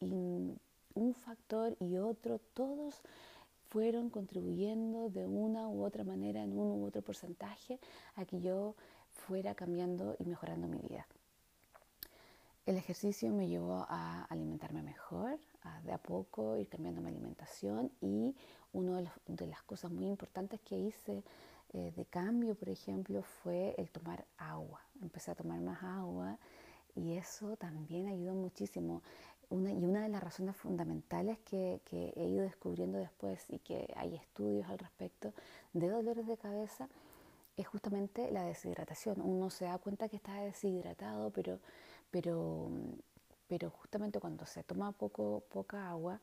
un 0.94 1.14
factor 1.14 1.76
y 1.78 1.96
otro, 1.98 2.40
todos 2.52 3.00
fueron 3.68 4.10
contribuyendo 4.10 5.08
de 5.08 5.24
una 5.26 5.68
u 5.68 5.84
otra 5.84 6.02
manera, 6.02 6.42
en 6.42 6.52
uno 6.52 6.74
u 6.74 6.84
otro 6.84 7.00
porcentaje, 7.00 7.78
a 8.16 8.24
que 8.24 8.40
yo 8.40 8.74
fuera 9.10 9.54
cambiando 9.54 10.16
y 10.18 10.24
mejorando 10.24 10.66
mi 10.66 10.78
vida. 10.78 11.06
El 12.66 12.76
ejercicio 12.76 13.32
me 13.32 13.48
llevó 13.48 13.86
a 13.88 14.24
alimentarme 14.24 14.82
mejor, 14.82 15.38
a 15.62 15.80
de 15.82 15.92
a 15.92 15.98
poco 15.98 16.56
ir 16.56 16.68
cambiando 16.68 17.00
mi 17.00 17.08
alimentación 17.08 17.92
y 18.00 18.34
una 18.72 19.02
de, 19.26 19.46
las 19.46 19.62
cosas 19.62 19.90
muy 19.90 20.06
importantes 20.06 20.60
que 20.60 20.76
hice 20.76 21.22
eh, 21.72 21.92
de 21.96 22.04
cambio, 22.06 22.54
por 22.54 22.68
ejemplo, 22.68 23.22
fue 23.22 23.74
el 23.78 23.90
tomar 23.90 24.24
agua. 24.38 24.80
Empecé 25.00 25.30
a 25.30 25.34
tomar 25.34 25.60
más 25.60 25.82
agua 25.82 26.38
y 26.94 27.12
eso 27.12 27.56
también 27.56 28.08
ayudó 28.08 28.34
muchísimo. 28.34 29.02
Y 29.50 29.54
una 29.54 30.02
de 30.02 30.08
las 30.08 30.22
razones 30.22 30.56
fundamentales 30.56 31.38
que, 31.40 31.80
que, 31.84 32.12
he 32.16 32.28
ido 32.28 32.42
descubriendo 32.42 32.98
después 32.98 33.44
y 33.50 33.58
que 33.58 33.92
hay 33.96 34.14
estudios 34.14 34.68
al 34.68 34.78
respecto 34.78 35.32
de 35.72 35.88
dolores 35.88 36.26
de 36.26 36.36
cabeza 36.36 36.88
es 37.56 37.66
justamente 37.66 38.30
la 38.30 38.44
deshidratación. 38.44 39.20
Uno 39.20 39.50
se 39.50 39.66
da 39.66 39.78
cuenta 39.78 40.08
que 40.08 40.16
está 40.16 40.40
deshidratado, 40.40 41.30
pero, 41.30 41.60
pero, 42.10 42.70
pero 43.48 43.70
justamente 43.70 44.20
cuando 44.20 44.46
se 44.46 44.62
toma 44.64 44.92
poco, 44.92 45.44
poca 45.50 45.90
agua, 45.90 46.20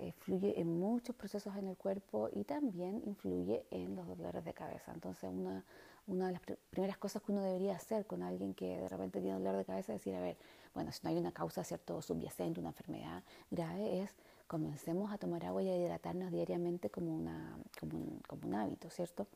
eh, 0.00 0.12
fluye 0.12 0.60
en 0.60 0.78
muchos 0.78 1.16
procesos 1.16 1.56
en 1.56 1.68
el 1.68 1.76
cuerpo 1.76 2.28
y 2.32 2.44
también 2.44 3.02
influye 3.04 3.64
en 3.70 3.96
los 3.96 4.06
dolores 4.06 4.44
de 4.44 4.54
cabeza. 4.54 4.92
Entonces, 4.92 5.30
una, 5.32 5.64
una 6.06 6.26
de 6.28 6.32
las 6.32 6.42
primeras 6.70 6.98
cosas 6.98 7.22
que 7.22 7.32
uno 7.32 7.42
debería 7.42 7.74
hacer 7.74 8.06
con 8.06 8.22
alguien 8.22 8.54
que 8.54 8.78
de 8.78 8.88
repente 8.88 9.20
tiene 9.20 9.38
dolor 9.38 9.56
de 9.56 9.64
cabeza 9.64 9.92
es 9.94 10.00
decir, 10.00 10.14
a 10.14 10.20
ver, 10.20 10.36
bueno, 10.72 10.92
si 10.92 11.00
no 11.02 11.10
hay 11.10 11.16
una 11.16 11.32
causa 11.32 11.64
cierto 11.64 12.00
subyacente, 12.00 12.60
una 12.60 12.70
enfermedad 12.70 13.22
grave, 13.50 14.02
es 14.02 14.14
comencemos 14.46 15.12
a 15.12 15.18
tomar 15.18 15.44
agua 15.44 15.62
y 15.62 15.68
a 15.68 15.76
hidratarnos 15.76 16.32
diariamente 16.32 16.90
como, 16.90 17.14
una, 17.14 17.58
como, 17.78 17.98
un, 17.98 18.20
como 18.26 18.48
un 18.48 18.54
hábito, 18.54 18.88
¿cierto? 18.90 19.26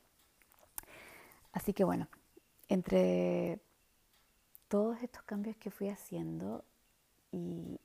Así 1.53 1.73
que 1.75 1.85
bueno, 1.85 2.09
entre 2.69 3.61
todos 4.69 5.03
estos 5.03 5.23
cambios 5.25 5.57
que 5.57 5.71
fui 5.71 5.89
haciendo 5.89 6.65
y, 7.31 7.79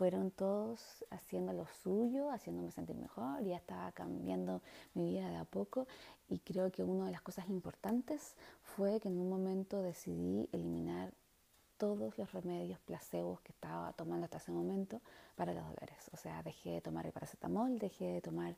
fueron 0.00 0.30
todos 0.30 1.04
haciendo 1.10 1.52
lo 1.52 1.66
suyo, 1.66 2.30
haciéndome 2.30 2.70
sentir 2.70 2.96
mejor, 2.96 3.44
ya 3.44 3.56
estaba 3.56 3.92
cambiando 3.92 4.62
mi 4.94 5.10
vida 5.10 5.28
de 5.28 5.36
a 5.36 5.44
poco 5.44 5.86
y 6.30 6.38
creo 6.38 6.72
que 6.72 6.82
una 6.82 7.04
de 7.04 7.12
las 7.12 7.20
cosas 7.20 7.50
importantes 7.50 8.34
fue 8.62 8.98
que 8.98 9.08
en 9.08 9.18
un 9.18 9.28
momento 9.28 9.82
decidí 9.82 10.48
eliminar 10.52 11.12
todos 11.76 12.16
los 12.16 12.32
remedios 12.32 12.80
placebos 12.80 13.42
que 13.42 13.52
estaba 13.52 13.92
tomando 13.92 14.24
hasta 14.24 14.38
ese 14.38 14.52
momento 14.52 15.02
para 15.36 15.52
los 15.52 15.64
dolores. 15.64 16.08
O 16.14 16.16
sea, 16.16 16.42
dejé 16.42 16.70
de 16.70 16.80
tomar 16.80 17.04
el 17.04 17.12
paracetamol, 17.12 17.78
dejé 17.78 18.06
de 18.06 18.20
tomar 18.22 18.56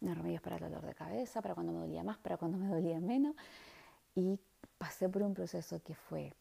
los 0.00 0.16
remedios 0.16 0.40
para 0.40 0.56
el 0.56 0.62
dolor 0.62 0.86
de 0.86 0.94
cabeza, 0.94 1.42
para 1.42 1.54
cuando 1.54 1.70
me 1.70 1.80
dolía 1.80 2.02
más, 2.02 2.16
para 2.16 2.38
cuando 2.38 2.56
me 2.56 2.66
dolía 2.66 2.98
menos. 2.98 3.36
Y 4.14 4.38
pasé 4.78 5.06
por 5.10 5.22
un 5.22 5.34
proceso 5.34 5.82
que 5.82 5.94
fue 5.94 6.32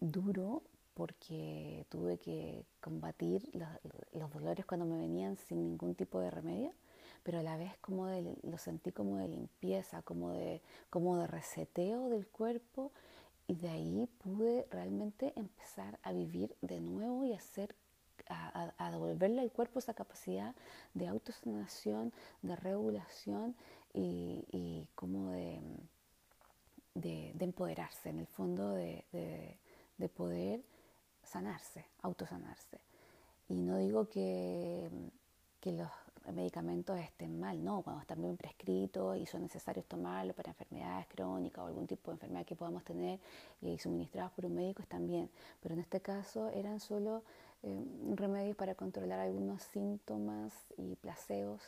duro, 0.00 0.64
porque 0.96 1.84
tuve 1.90 2.16
que 2.16 2.64
combatir 2.80 3.50
los, 3.52 4.32
dolores 4.32 4.64
cuando 4.64 4.86
me 4.86 4.96
venían 4.96 5.36
sin 5.36 5.62
ningún 5.62 5.94
tipo 5.94 6.20
de 6.20 6.30
remedio, 6.30 6.72
pero 7.22 7.40
a 7.40 7.42
la 7.42 7.58
vez 7.58 7.76
como 7.82 8.08
lo 8.08 8.56
sentí 8.56 8.92
como 8.92 9.18
de 9.18 9.28
limpieza, 9.28 10.00
como 10.00 10.32
de, 10.32 10.62
como 10.88 11.18
de 11.18 11.26
reseteo 11.26 12.08
del 12.08 12.26
cuerpo 12.26 12.92
y 13.46 13.56
de 13.56 13.68
ahí 13.68 14.08
pude 14.24 14.66
realmente 14.70 15.34
empezar 15.36 15.98
a 16.02 16.12
vivir 16.12 16.56
de 16.62 16.80
nuevo 16.80 17.26
y 17.26 17.34
hacer 17.34 17.76
a, 18.28 18.90
devolverle 18.90 19.42
al 19.42 19.52
cuerpo 19.52 19.78
esa 19.78 19.92
capacidad 19.92 20.54
de 20.94 21.08
autosanación, 21.08 22.14
de 22.40 22.56
regulación 22.56 23.54
y, 23.92 24.88
como 24.94 25.30
de, 25.30 25.60
de, 26.94 27.44
empoderarse, 27.44 28.08
en 28.08 28.18
el 28.18 28.26
fondo 28.26 28.72
de, 28.72 29.04
de 29.98 30.08
poder 30.08 30.64
sanarse, 31.26 31.84
autosanarse. 32.02 32.80
Y 33.48 33.54
no 33.54 33.78
digo 33.78 34.08
que, 34.08 34.88
que 35.60 35.72
los 35.72 35.90
medicamentos 36.32 36.98
estén 36.98 37.38
mal, 37.38 37.62
no, 37.62 37.82
cuando 37.82 38.02
están 38.02 38.20
bien 38.20 38.36
prescritos 38.36 39.16
y 39.16 39.26
son 39.26 39.42
necesarios 39.42 39.86
tomarlos 39.86 40.34
para 40.34 40.50
enfermedades 40.50 41.06
crónicas 41.06 41.64
o 41.64 41.66
algún 41.68 41.86
tipo 41.86 42.10
de 42.10 42.16
enfermedad 42.16 42.44
que 42.44 42.56
podamos 42.56 42.84
tener 42.84 43.20
y 43.60 43.78
suministrados 43.78 44.32
por 44.32 44.46
un 44.46 44.54
médico 44.54 44.82
están 44.82 45.06
bien, 45.06 45.30
pero 45.60 45.74
en 45.74 45.80
este 45.80 46.00
caso 46.00 46.48
eran 46.50 46.80
solo 46.80 47.22
eh, 47.62 47.84
remedios 48.14 48.56
para 48.56 48.74
controlar 48.74 49.20
algunos 49.20 49.62
síntomas 49.62 50.52
y 50.76 50.96
placeos 50.96 51.62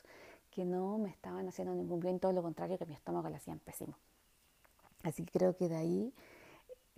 que 0.51 0.65
no 0.65 0.99
me 0.99 1.11
estaban 1.11 1.47
haciendo 1.49 1.75
ningún 1.75 2.01
bien, 2.01 2.19
todo 2.19 2.33
lo 2.33 2.43
contrario 2.43 2.79
que 2.79 2.87
mi 2.87 2.95
estómago 2.95 3.29
le 3.29 3.37
hacían 3.37 3.61
pésimo. 3.61 3.95
Así 5.05 5.25
que 5.25 5.39
creo 5.39 5.57
que 5.57 5.69
de 5.69 5.77
ahí 5.77 6.13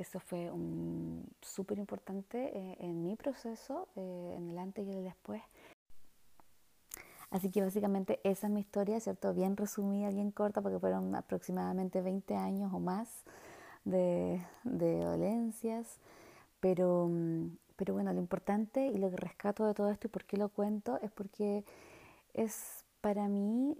eso 0.00 0.18
fue 0.18 0.50
súper 1.42 1.78
importante 1.78 2.56
eh, 2.56 2.76
en 2.80 3.02
mi 3.02 3.16
proceso, 3.16 3.88
eh, 3.96 4.34
en 4.36 4.48
el 4.48 4.58
antes 4.58 4.86
y 4.86 4.90
el 4.92 5.04
después. 5.04 5.42
Así 7.30 7.50
que 7.50 7.62
básicamente 7.62 8.18
esa 8.24 8.48
es 8.48 8.52
mi 8.52 8.60
historia, 8.60 8.98
¿cierto? 8.98 9.32
Bien 9.34 9.56
resumida, 9.56 10.08
bien 10.10 10.32
corta, 10.32 10.62
porque 10.62 10.80
fueron 10.80 11.14
aproximadamente 11.14 12.00
20 12.00 12.34
años 12.34 12.72
o 12.72 12.80
más 12.80 13.24
de, 13.84 14.40
dolencias. 14.64 15.98
Pero, 16.60 17.08
mm, 17.08 17.56
pero 17.76 17.94
bueno, 17.94 18.12
lo 18.12 18.20
importante 18.20 18.86
y 18.86 18.98
lo 18.98 19.10
que 19.10 19.16
rescato 19.16 19.64
de 19.66 19.74
todo 19.74 19.90
esto 19.90 20.08
y 20.08 20.10
por 20.10 20.24
qué 20.24 20.36
lo 20.36 20.48
cuento 20.48 20.98
es 21.02 21.10
porque 21.12 21.64
es 22.34 22.84
para 23.00 23.28
mí 23.28 23.76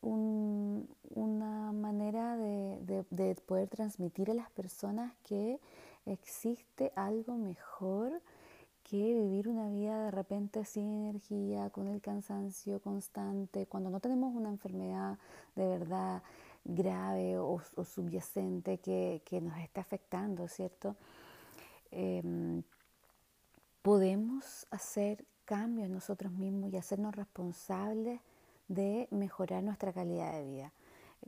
una 0.00 1.72
manera 1.72 2.36
de, 2.36 3.36
poder 3.46 3.68
transmitir 3.68 4.30
a 4.30 4.34
las 4.34 4.50
personas 4.50 5.12
que 5.24 5.60
existe 6.06 6.92
algo 6.96 7.36
mejor 7.36 8.20
que 8.82 8.96
vivir 8.96 9.48
una 9.48 9.68
vida 9.68 10.04
de 10.04 10.10
repente 10.10 10.64
sin 10.64 10.90
energía, 10.90 11.70
con 11.70 11.88
el 11.88 12.02
cansancio 12.02 12.80
constante, 12.80 13.66
cuando 13.66 13.88
no 13.88 13.98
tenemos 14.00 14.34
una 14.34 14.50
enfermedad 14.50 15.18
de 15.56 15.66
verdad 15.66 16.22
grave 16.64 17.38
o, 17.38 17.60
subyacente 17.84 18.78
que, 18.78 19.40
nos 19.40 19.58
está 19.58 19.80
afectando, 19.80 20.48
¿cierto? 20.48 20.96
Em, 21.90 22.62
podemos 23.82 24.66
hacer 24.70 25.24
cambios 25.44 25.88
nosotros 25.88 26.32
mismos 26.32 26.72
y 26.72 26.76
hacernos 26.76 27.14
responsables 27.14 28.20
de 28.68 29.08
mejorar 29.10 29.62
nuestra 29.62 29.92
calidad 29.92 30.32
de 30.32 30.44
vida. 30.44 30.72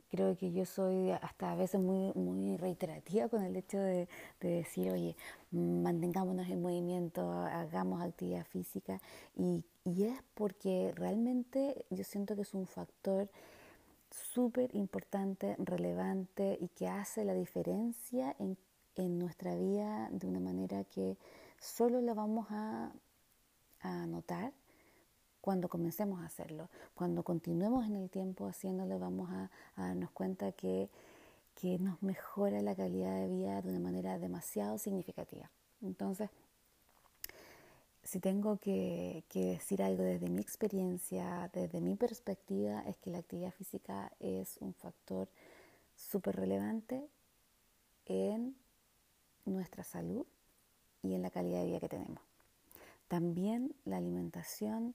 Creo 0.09 0.37
que 0.37 0.51
yo 0.51 0.65
soy 0.65 1.11
hasta 1.11 1.51
a 1.51 1.55
veces 1.55 1.81
muy, 1.81 2.13
muy 2.13 2.55
reiterativa 2.57 3.27
con 3.29 3.43
el 3.43 3.55
hecho 3.55 3.79
de, 3.79 4.07
decir, 4.39 4.91
oye, 4.91 5.15
mantengámonos 5.51 6.47
en 6.49 6.61
movimiento, 6.61 7.31
hagamos 7.31 8.01
actividad 8.01 8.45
física 8.45 9.01
y, 9.35 9.63
y 9.85 10.03
es 10.03 10.21
porque 10.35 10.93
realmente 10.95 11.85
yo 11.89 12.03
siento 12.03 12.35
que 12.35 12.43
es 12.43 12.53
un 12.53 12.67
factor 12.67 13.29
súper 14.11 14.75
importante, 14.75 15.55
relevante 15.59 16.57
y 16.61 16.67
que 16.69 16.87
hace 16.87 17.25
la 17.25 17.33
diferencia 17.33 18.35
en, 18.39 18.57
en, 18.95 19.19
nuestra 19.19 19.55
vida 19.55 20.09
de 20.11 20.27
una 20.27 20.39
manera 20.39 20.83
que 20.85 21.17
solo 21.59 22.01
la 22.01 22.13
vamos 22.13 22.47
a, 22.49 22.91
a 23.81 24.05
notar 24.05 24.53
cuando 25.47 25.69
comencemos 25.69 26.19
a 26.19 26.25
hacerlo. 26.25 26.67
Cuando 26.93 27.23
continuemos 27.23 27.85
en 27.87 27.95
el 27.95 28.09
tiempo 28.09 28.47
haciéndolo, 28.47 28.99
vamos 28.99 29.29
a, 29.31 29.49
darnos 29.77 30.11
cuenta 30.11 30.51
que, 30.51 30.89
que, 31.55 31.79
nos 31.79 32.03
mejora 32.03 32.61
la 32.61 32.75
calidad 32.75 33.15
de 33.21 33.29
vida 33.29 33.61
de 33.61 33.69
una 33.69 33.79
manera 33.79 34.19
demasiado 34.19 34.77
significativa. 34.77 35.49
Entonces, 35.81 36.29
si 38.03 38.19
tengo 38.19 38.57
que, 38.57 39.23
que 39.29 39.51
decir 39.51 39.81
algo 39.81 40.03
desde 40.03 40.27
mi 40.27 40.41
experiencia, 40.41 41.49
desde 41.53 41.79
mi 41.79 41.95
perspectiva, 41.95 42.81
es 42.81 42.97
que 42.97 43.11
la 43.11 43.19
actividad 43.19 43.53
física 43.53 44.11
es 44.19 44.57
un 44.59 44.73
factor 44.73 45.29
súper 45.95 46.35
relevante 46.35 47.07
en 48.05 48.53
nuestra 49.45 49.85
salud 49.85 50.25
y 51.03 51.13
en 51.13 51.21
la 51.21 51.29
calidad 51.29 51.61
de 51.61 51.67
vida 51.67 51.79
que 51.79 51.87
tenemos. 51.87 52.19
También 53.07 53.73
la 53.85 53.95
alimentación 53.95 54.93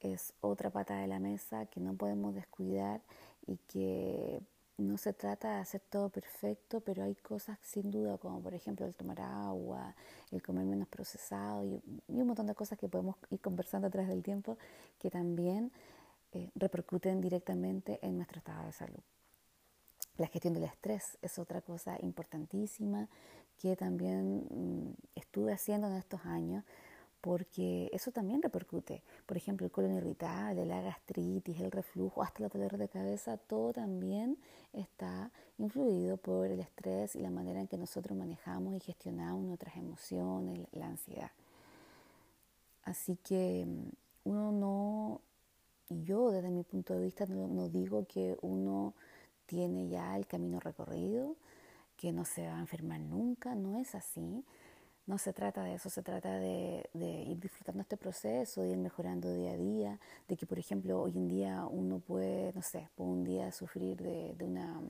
es 0.00 0.32
otra 0.40 0.70
pata 0.70 0.96
de 0.96 1.06
la 1.06 1.18
mesa 1.18 1.66
que 1.66 1.80
no 1.80 1.94
podemos 1.94 2.34
descuidar 2.34 3.00
y 3.46 3.56
que 3.68 4.40
no 4.80 4.96
se 4.96 5.12
trata 5.12 5.54
de 5.54 5.60
hacer 5.60 5.82
todo 5.90 6.08
perfecto, 6.08 6.80
pero 6.80 7.04
hay 7.04 7.14
cosas 7.14 7.58
sin 7.62 7.90
duda, 7.90 8.18
como 8.18 8.40
por 8.40 8.54
ejemplo 8.54 8.86
el 8.86 8.94
tomar 8.94 9.20
agua, 9.20 9.94
el 10.30 10.42
comer 10.42 10.64
menos 10.64 10.88
procesado 10.88 11.64
y, 11.64 11.80
un 12.08 12.26
montón 12.26 12.46
de 12.46 12.54
cosas 12.54 12.78
que 12.78 12.88
podemos 12.88 13.16
ir 13.30 13.40
conversando 13.40 13.88
a 13.88 13.90
través 13.90 14.08
del 14.08 14.22
tiempo 14.22 14.56
que 14.98 15.10
también 15.10 15.70
eh, 16.32 16.50
repercuten 16.54 17.20
directamente 17.20 17.98
en 18.02 18.16
nuestro 18.16 18.38
estado 18.38 18.64
de 18.66 18.72
salud. 18.72 19.00
La 20.16 20.26
gestión 20.26 20.54
del 20.54 20.64
estrés 20.64 21.18
es 21.22 21.38
otra 21.38 21.60
cosa 21.60 21.96
importantísima 22.02 23.08
que 23.58 23.76
también 23.76 24.46
mm, 24.50 24.94
estuve 25.14 25.52
haciendo 25.52 25.88
en 25.88 25.94
estos 25.94 26.24
años 26.24 26.64
porque 27.20 27.90
eso 27.92 28.10
también 28.12 28.42
repercute. 28.42 29.02
Por 29.26 29.36
ejemplo, 29.36 29.66
el 29.66 29.72
colon 29.72 29.96
irritable, 29.96 30.64
la 30.64 30.80
gastritis, 30.80 31.60
el 31.60 31.70
reflujo, 31.70 32.22
hasta 32.22 32.44
el 32.44 32.50
dolor 32.50 32.78
de 32.78 32.88
cabeza, 32.88 33.36
todo 33.36 33.72
también 33.72 34.38
está 34.72 35.30
influido 35.58 36.16
por 36.16 36.46
el 36.46 36.60
estrés 36.60 37.16
y 37.16 37.20
la 37.20 37.30
manera 37.30 37.60
en 37.60 37.68
que 37.68 37.76
nosotros 37.76 38.16
manejamos 38.16 38.74
y 38.74 38.80
gestionamos 38.80 39.44
nuestras 39.44 39.76
emociones, 39.76 40.66
la 40.72 40.86
ansiedad. 40.86 41.30
Así 42.84 43.16
que 43.16 43.66
mm, 43.66 44.30
uno 44.30 44.52
no, 44.52 45.20
y 45.88 46.02
yo 46.02 46.30
desde 46.30 46.50
mi 46.50 46.62
punto 46.62 46.94
de 46.94 47.04
vista 47.04 47.26
no, 47.26 47.68
digo 47.68 48.06
que 48.06 48.36
uno 48.42 48.94
tiene 49.46 49.88
ya 49.88 50.16
el 50.16 50.26
camino 50.26 50.60
recorrido, 50.60 51.36
que 51.96 52.12
no 52.12 52.24
se 52.24 52.46
va 52.46 52.56
a 52.56 52.60
enfermar 52.60 53.00
nunca, 53.00 53.54
no 53.54 53.76
es 53.76 53.94
así 53.94 54.44
no 55.06 55.18
se 55.18 55.32
trata 55.32 55.64
de 55.64 55.74
eso, 55.74 55.90
se 55.90 56.02
trata 56.02 56.38
de, 56.38 56.88
ir 56.94 57.40
disfrutando 57.40 57.82
este 57.82 57.96
proceso, 57.96 58.62
de 58.62 58.70
ir 58.70 58.76
mejorando 58.76 59.32
día 59.32 59.52
a 59.52 59.56
día, 59.56 60.00
de 60.28 60.36
que, 60.36 60.46
por 60.46 60.58
ejemplo, 60.58 61.02
hoy 61.02 61.16
en 61.16 61.28
día 61.28 61.66
uno 61.66 61.98
puede, 61.98 62.52
no 62.52 62.62
sé, 62.62 62.88
puede 62.94 63.10
un 63.10 63.24
día 63.24 63.50
sufrir 63.52 63.96
de, 63.96 64.44
una, 64.44 64.80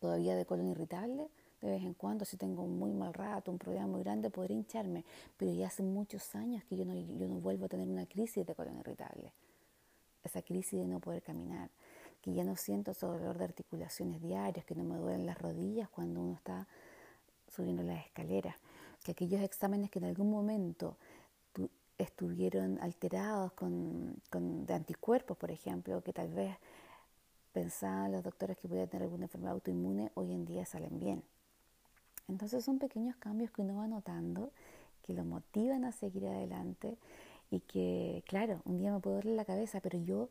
todavía 0.00 0.36
de 0.36 0.46
colon 0.46 0.68
irritable, 0.68 1.28
de 1.60 1.70
vez 1.70 1.82
en 1.82 1.94
cuando, 1.94 2.24
si 2.24 2.36
tengo 2.36 2.62
un 2.62 2.78
muy 2.78 2.92
mal 2.92 3.14
rato, 3.14 3.50
un 3.50 3.58
problema 3.58 3.86
muy 3.86 4.02
grande, 4.02 4.30
podría 4.30 4.56
hincharme, 4.56 5.04
pero 5.36 5.52
ya 5.52 5.66
hace 5.68 5.82
muchos 5.82 6.34
años 6.34 6.62
que 6.64 6.76
yo 6.76 6.84
no, 6.84 6.94
yo 6.94 7.28
no 7.28 7.36
vuelvo 7.40 7.66
a 7.66 7.68
tener 7.68 7.88
una 7.88 8.06
crisis 8.06 8.46
de 8.46 8.54
colon 8.54 8.78
irritable, 8.78 9.32
esa 10.22 10.42
crisis 10.42 10.80
de 10.80 10.86
no 10.86 11.00
poder 11.00 11.22
caminar, 11.22 11.70
que 12.22 12.32
ya 12.32 12.44
no 12.44 12.56
siento 12.56 12.92
ese 12.92 13.04
dolor 13.04 13.36
de 13.36 13.44
articulaciones 13.44 14.22
diarias, 14.22 14.64
que 14.64 14.74
no 14.74 14.84
me 14.84 14.96
duelen 14.96 15.26
las 15.26 15.38
rodillas 15.38 15.90
cuando 15.90 16.22
uno 16.22 16.34
está 16.34 16.66
subiendo 17.48 17.82
las 17.82 18.04
escaleras 18.06 18.56
que 19.04 19.12
aquellos 19.12 19.42
exámenes 19.42 19.90
que 19.90 20.00
en 20.00 20.06
algún 20.06 20.30
momento 20.30 20.96
estuvieron 21.98 22.80
alterados 22.80 23.52
con, 23.52 24.16
de 24.66 24.74
anticuerpos, 24.74 25.36
por 25.36 25.50
ejemplo, 25.50 26.02
que 26.02 26.12
tal 26.12 26.32
vez 26.32 26.56
pensaban 27.52 28.10
los 28.10 28.24
doctores 28.24 28.58
que 28.58 28.66
podía 28.66 28.88
tener 28.88 29.04
alguna 29.04 29.26
enfermedad 29.26 29.52
autoinmune, 29.52 30.10
hoy 30.14 30.32
en 30.32 30.44
día 30.44 30.64
salen 30.64 30.98
bien. 30.98 31.22
Entonces 32.28 32.64
son 32.64 32.78
pequeños 32.78 33.14
cambios 33.16 33.50
que 33.52 33.60
uno 33.60 33.76
va 33.76 33.86
notando, 33.86 34.50
que 35.02 35.12
lo 35.12 35.24
motivan 35.24 35.84
a 35.84 35.92
seguir 35.92 36.26
adelante 36.26 36.96
y 37.50 37.60
que, 37.60 38.24
claro, 38.26 38.62
un 38.64 38.78
día 38.78 38.90
me 38.90 39.00
puedo 39.00 39.16
darle 39.16 39.36
la 39.36 39.44
cabeza, 39.44 39.80
pero 39.80 39.98
yo 39.98 40.30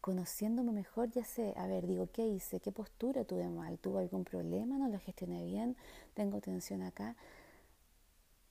conociéndome 0.00 0.72
mejor 0.72 1.10
ya 1.10 1.24
sé, 1.24 1.52
a 1.56 1.66
ver, 1.66 1.86
digo, 1.86 2.08
¿qué 2.12 2.26
hice? 2.26 2.60
¿Qué 2.60 2.70
postura 2.72 3.24
tuve 3.24 3.48
mal? 3.48 3.78
¿Tuve 3.78 3.98
algún 4.00 4.24
problema? 4.24 4.78
¿No 4.78 4.88
lo 4.88 4.98
gestioné 5.00 5.44
bien? 5.44 5.76
¿Tengo 6.14 6.40
tensión 6.40 6.82
acá? 6.82 7.16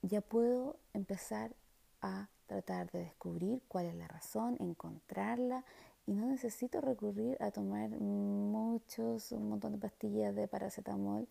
Ya 0.02 0.20
puedo 0.20 0.76
empezar 0.94 1.54
a 2.00 2.28
tratar 2.46 2.90
de 2.90 3.00
descubrir 3.00 3.62
cuál 3.68 3.86
es 3.86 3.94
la 3.94 4.08
razón, 4.08 4.56
encontrarla 4.60 5.64
y 6.06 6.12
no 6.14 6.26
necesito 6.26 6.80
recurrir 6.80 7.36
a 7.40 7.50
tomar 7.50 7.90
muchos, 7.90 9.32
un 9.32 9.48
montón 9.48 9.72
de 9.72 9.78
pastillas 9.78 10.34
de 10.34 10.48
paracetamol 10.48 11.28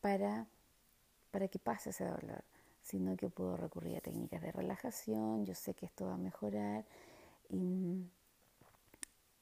para, 0.00 0.46
para 1.30 1.48
que 1.48 1.58
pase 1.58 1.90
ese 1.90 2.04
dolor, 2.04 2.42
sino 2.82 3.16
que 3.16 3.28
puedo 3.28 3.56
recurrir 3.56 3.96
a 3.96 4.00
técnicas 4.00 4.40
de 4.40 4.52
relajación, 4.52 5.44
yo 5.44 5.54
sé 5.54 5.74
que 5.74 5.86
esto 5.86 6.06
va 6.06 6.14
a 6.14 6.18
mejorar 6.18 6.84
y, 7.50 8.06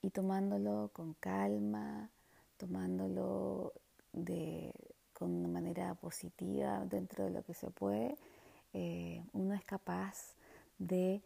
y 0.01 0.09
tomándolo 0.09 0.89
con 0.91 1.13
calma, 1.13 2.09
tomándolo 2.57 3.73
de, 4.11 4.73
con 5.13 5.31
una 5.31 5.47
manera 5.47 5.93
positiva 5.95 6.83
dentro 6.85 7.25
de 7.25 7.31
lo 7.31 7.43
que 7.43 7.53
se 7.53 7.69
puede 7.69 8.17
eh, 8.77 9.23
uno 9.31 9.53
es 9.53 9.63
capaz 9.63 10.35
de 10.79 11.21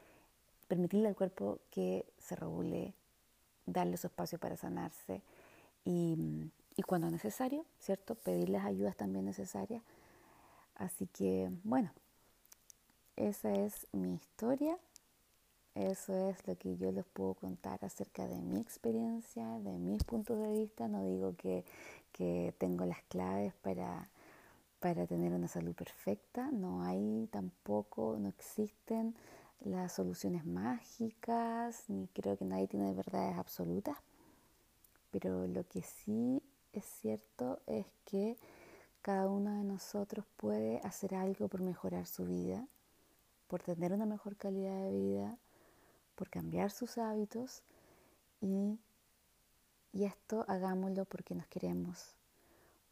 permitirle 0.68 1.08
al 1.08 1.16
cuerpo 1.16 1.58
que 1.72 2.06
se 2.20 2.36
regule, 2.36 2.94
darle 3.66 3.98
su 3.98 4.06
espacio 4.06 4.38
para 4.38 4.56
sanarse 4.56 5.24
y, 5.84 6.16
y 6.76 6.84
cuando 6.84 7.08
es 7.08 7.14
necesario, 7.14 7.66
¿cierto? 7.80 8.14
Pedir 8.14 8.50
las 8.50 8.66
ayudas 8.66 8.96
también 8.96 9.26
necesarias. 9.26 9.82
Así 10.76 11.08
que, 11.08 11.50
bueno, 11.64 11.92
esa 13.16 13.52
es 13.56 13.88
mi 13.94 14.14
historia. 14.14 14.78
Eso 15.74 16.30
es 16.30 16.46
lo 16.48 16.56
que 16.56 16.78
yo 16.78 16.92
les 16.92 17.06
puedo 17.06 17.34
contar 17.34 17.84
acerca 17.84 18.28
de 18.28 18.40
mi 18.42 18.60
experiencia, 18.60 19.58
de 19.60 19.72
mis 19.72 20.04
puntos 20.04 20.40
de 20.40 20.52
vista. 20.52 20.88
No 20.88 21.04
digo 21.04 21.36
que, 21.36 21.66
que 22.12 22.54
tengo 22.60 22.86
las 22.86 23.02
claves 23.04 23.56
para 23.56 24.08
para 24.80 25.06
tener 25.08 25.34
una 25.34 25.48
salud 25.48 25.76
perfecta. 25.76 26.50
No 26.52 26.84
hay 26.84 27.28
tampoco, 27.32 28.18
no 28.20 28.30
existen 28.30 29.16
las 29.62 29.94
soluciones 29.94 30.46
mágicas, 30.46 31.86
ni 31.90 32.08
creo 32.08 32.38
que 32.38 32.46
nadie 32.46 32.68
tiene 32.68 32.94
verdades 32.94 33.38
absolutas. 33.38 33.98
Pero 35.12 35.48
lo 35.48 35.68
que 35.68 35.82
sí 35.82 36.42
es 36.74 36.86
cierto 36.86 37.60
es 37.68 37.86
que 38.06 38.38
cada 39.02 39.28
uno 39.28 39.58
de 39.58 39.64
nosotros 39.64 40.26
puede 40.38 40.80
hacer 40.84 41.16
algo 41.16 41.48
por 41.48 41.62
mejorar 41.62 42.06
su 42.06 42.26
vida, 42.26 42.68
por 43.48 43.64
tener 43.64 43.94
una 43.94 44.06
mejor 44.06 44.36
calidad 44.38 44.84
de 44.84 44.92
vida, 44.92 45.38
por 46.16 46.30
cambiar 46.30 46.70
sus 46.70 46.98
hábitos 46.98 47.64
y, 48.42 48.78
y 49.94 50.04
esto 50.04 50.46
hagámoslo 50.48 51.06
porque 51.06 51.34
nos 51.34 51.48
queremos, 51.48 52.16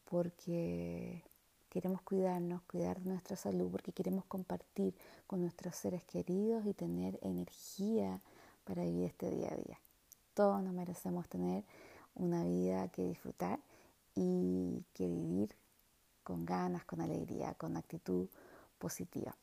porque 0.06 1.24
queremos 1.70 2.02
cuidarnos, 2.02 2.62
cuidar 2.64 3.00
nuestra 3.06 3.36
salud, 3.36 3.70
porque 3.72 3.92
queremos 3.92 4.26
compartir 4.26 4.96
con 5.26 5.42
nuestros 5.42 5.76
seres 5.76 6.04
queridos 6.04 6.66
y 6.66 6.74
tener 6.74 7.20
energía 7.22 8.22
para 8.64 8.84
vivir 8.84 9.06
este 9.06 9.30
día 9.30 9.50
a 9.52 9.56
día. 9.56 9.80
Todos 10.34 10.62
nos 10.62 10.74
merecemos 10.74 11.28
tener 11.28 11.64
una 12.16 12.44
vida 12.44 12.88
que 12.90 13.04
disfrutar 13.04 13.60
y 14.16 14.84
que 14.94 15.08
vivir 15.08 15.56
con 16.24 16.46
ganas, 16.46 16.84
con 16.86 17.02
alegría, 17.02 17.54
con 17.54 17.78
actitud 17.78 18.28
positiva. 18.78 19.36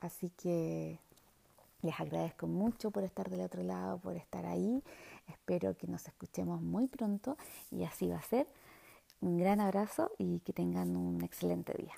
Así 0.00 0.30
que 0.30 0.98
les 1.82 1.98
agradezco 2.00 2.46
mucho 2.46 2.90
por 2.90 3.04
estar 3.04 3.28
del 3.30 3.42
otro 3.42 3.62
lado, 3.62 3.98
por 3.98 4.16
estar 4.16 4.46
ahí. 4.46 4.82
Espero 5.28 5.76
que 5.76 5.86
nos 5.86 6.06
escuchemos 6.06 6.60
muy 6.60 6.88
pronto 6.88 7.36
y 7.70 7.84
así 7.84 8.08
va 8.08 8.16
a 8.16 8.22
ser. 8.22 8.46
Un 9.22 9.38
gran 9.38 9.60
abrazo 9.60 10.10
y 10.18 10.40
que 10.40 10.52
tengan 10.52 10.96
un 10.96 11.22
excelente 11.22 11.72
día. 11.74 11.94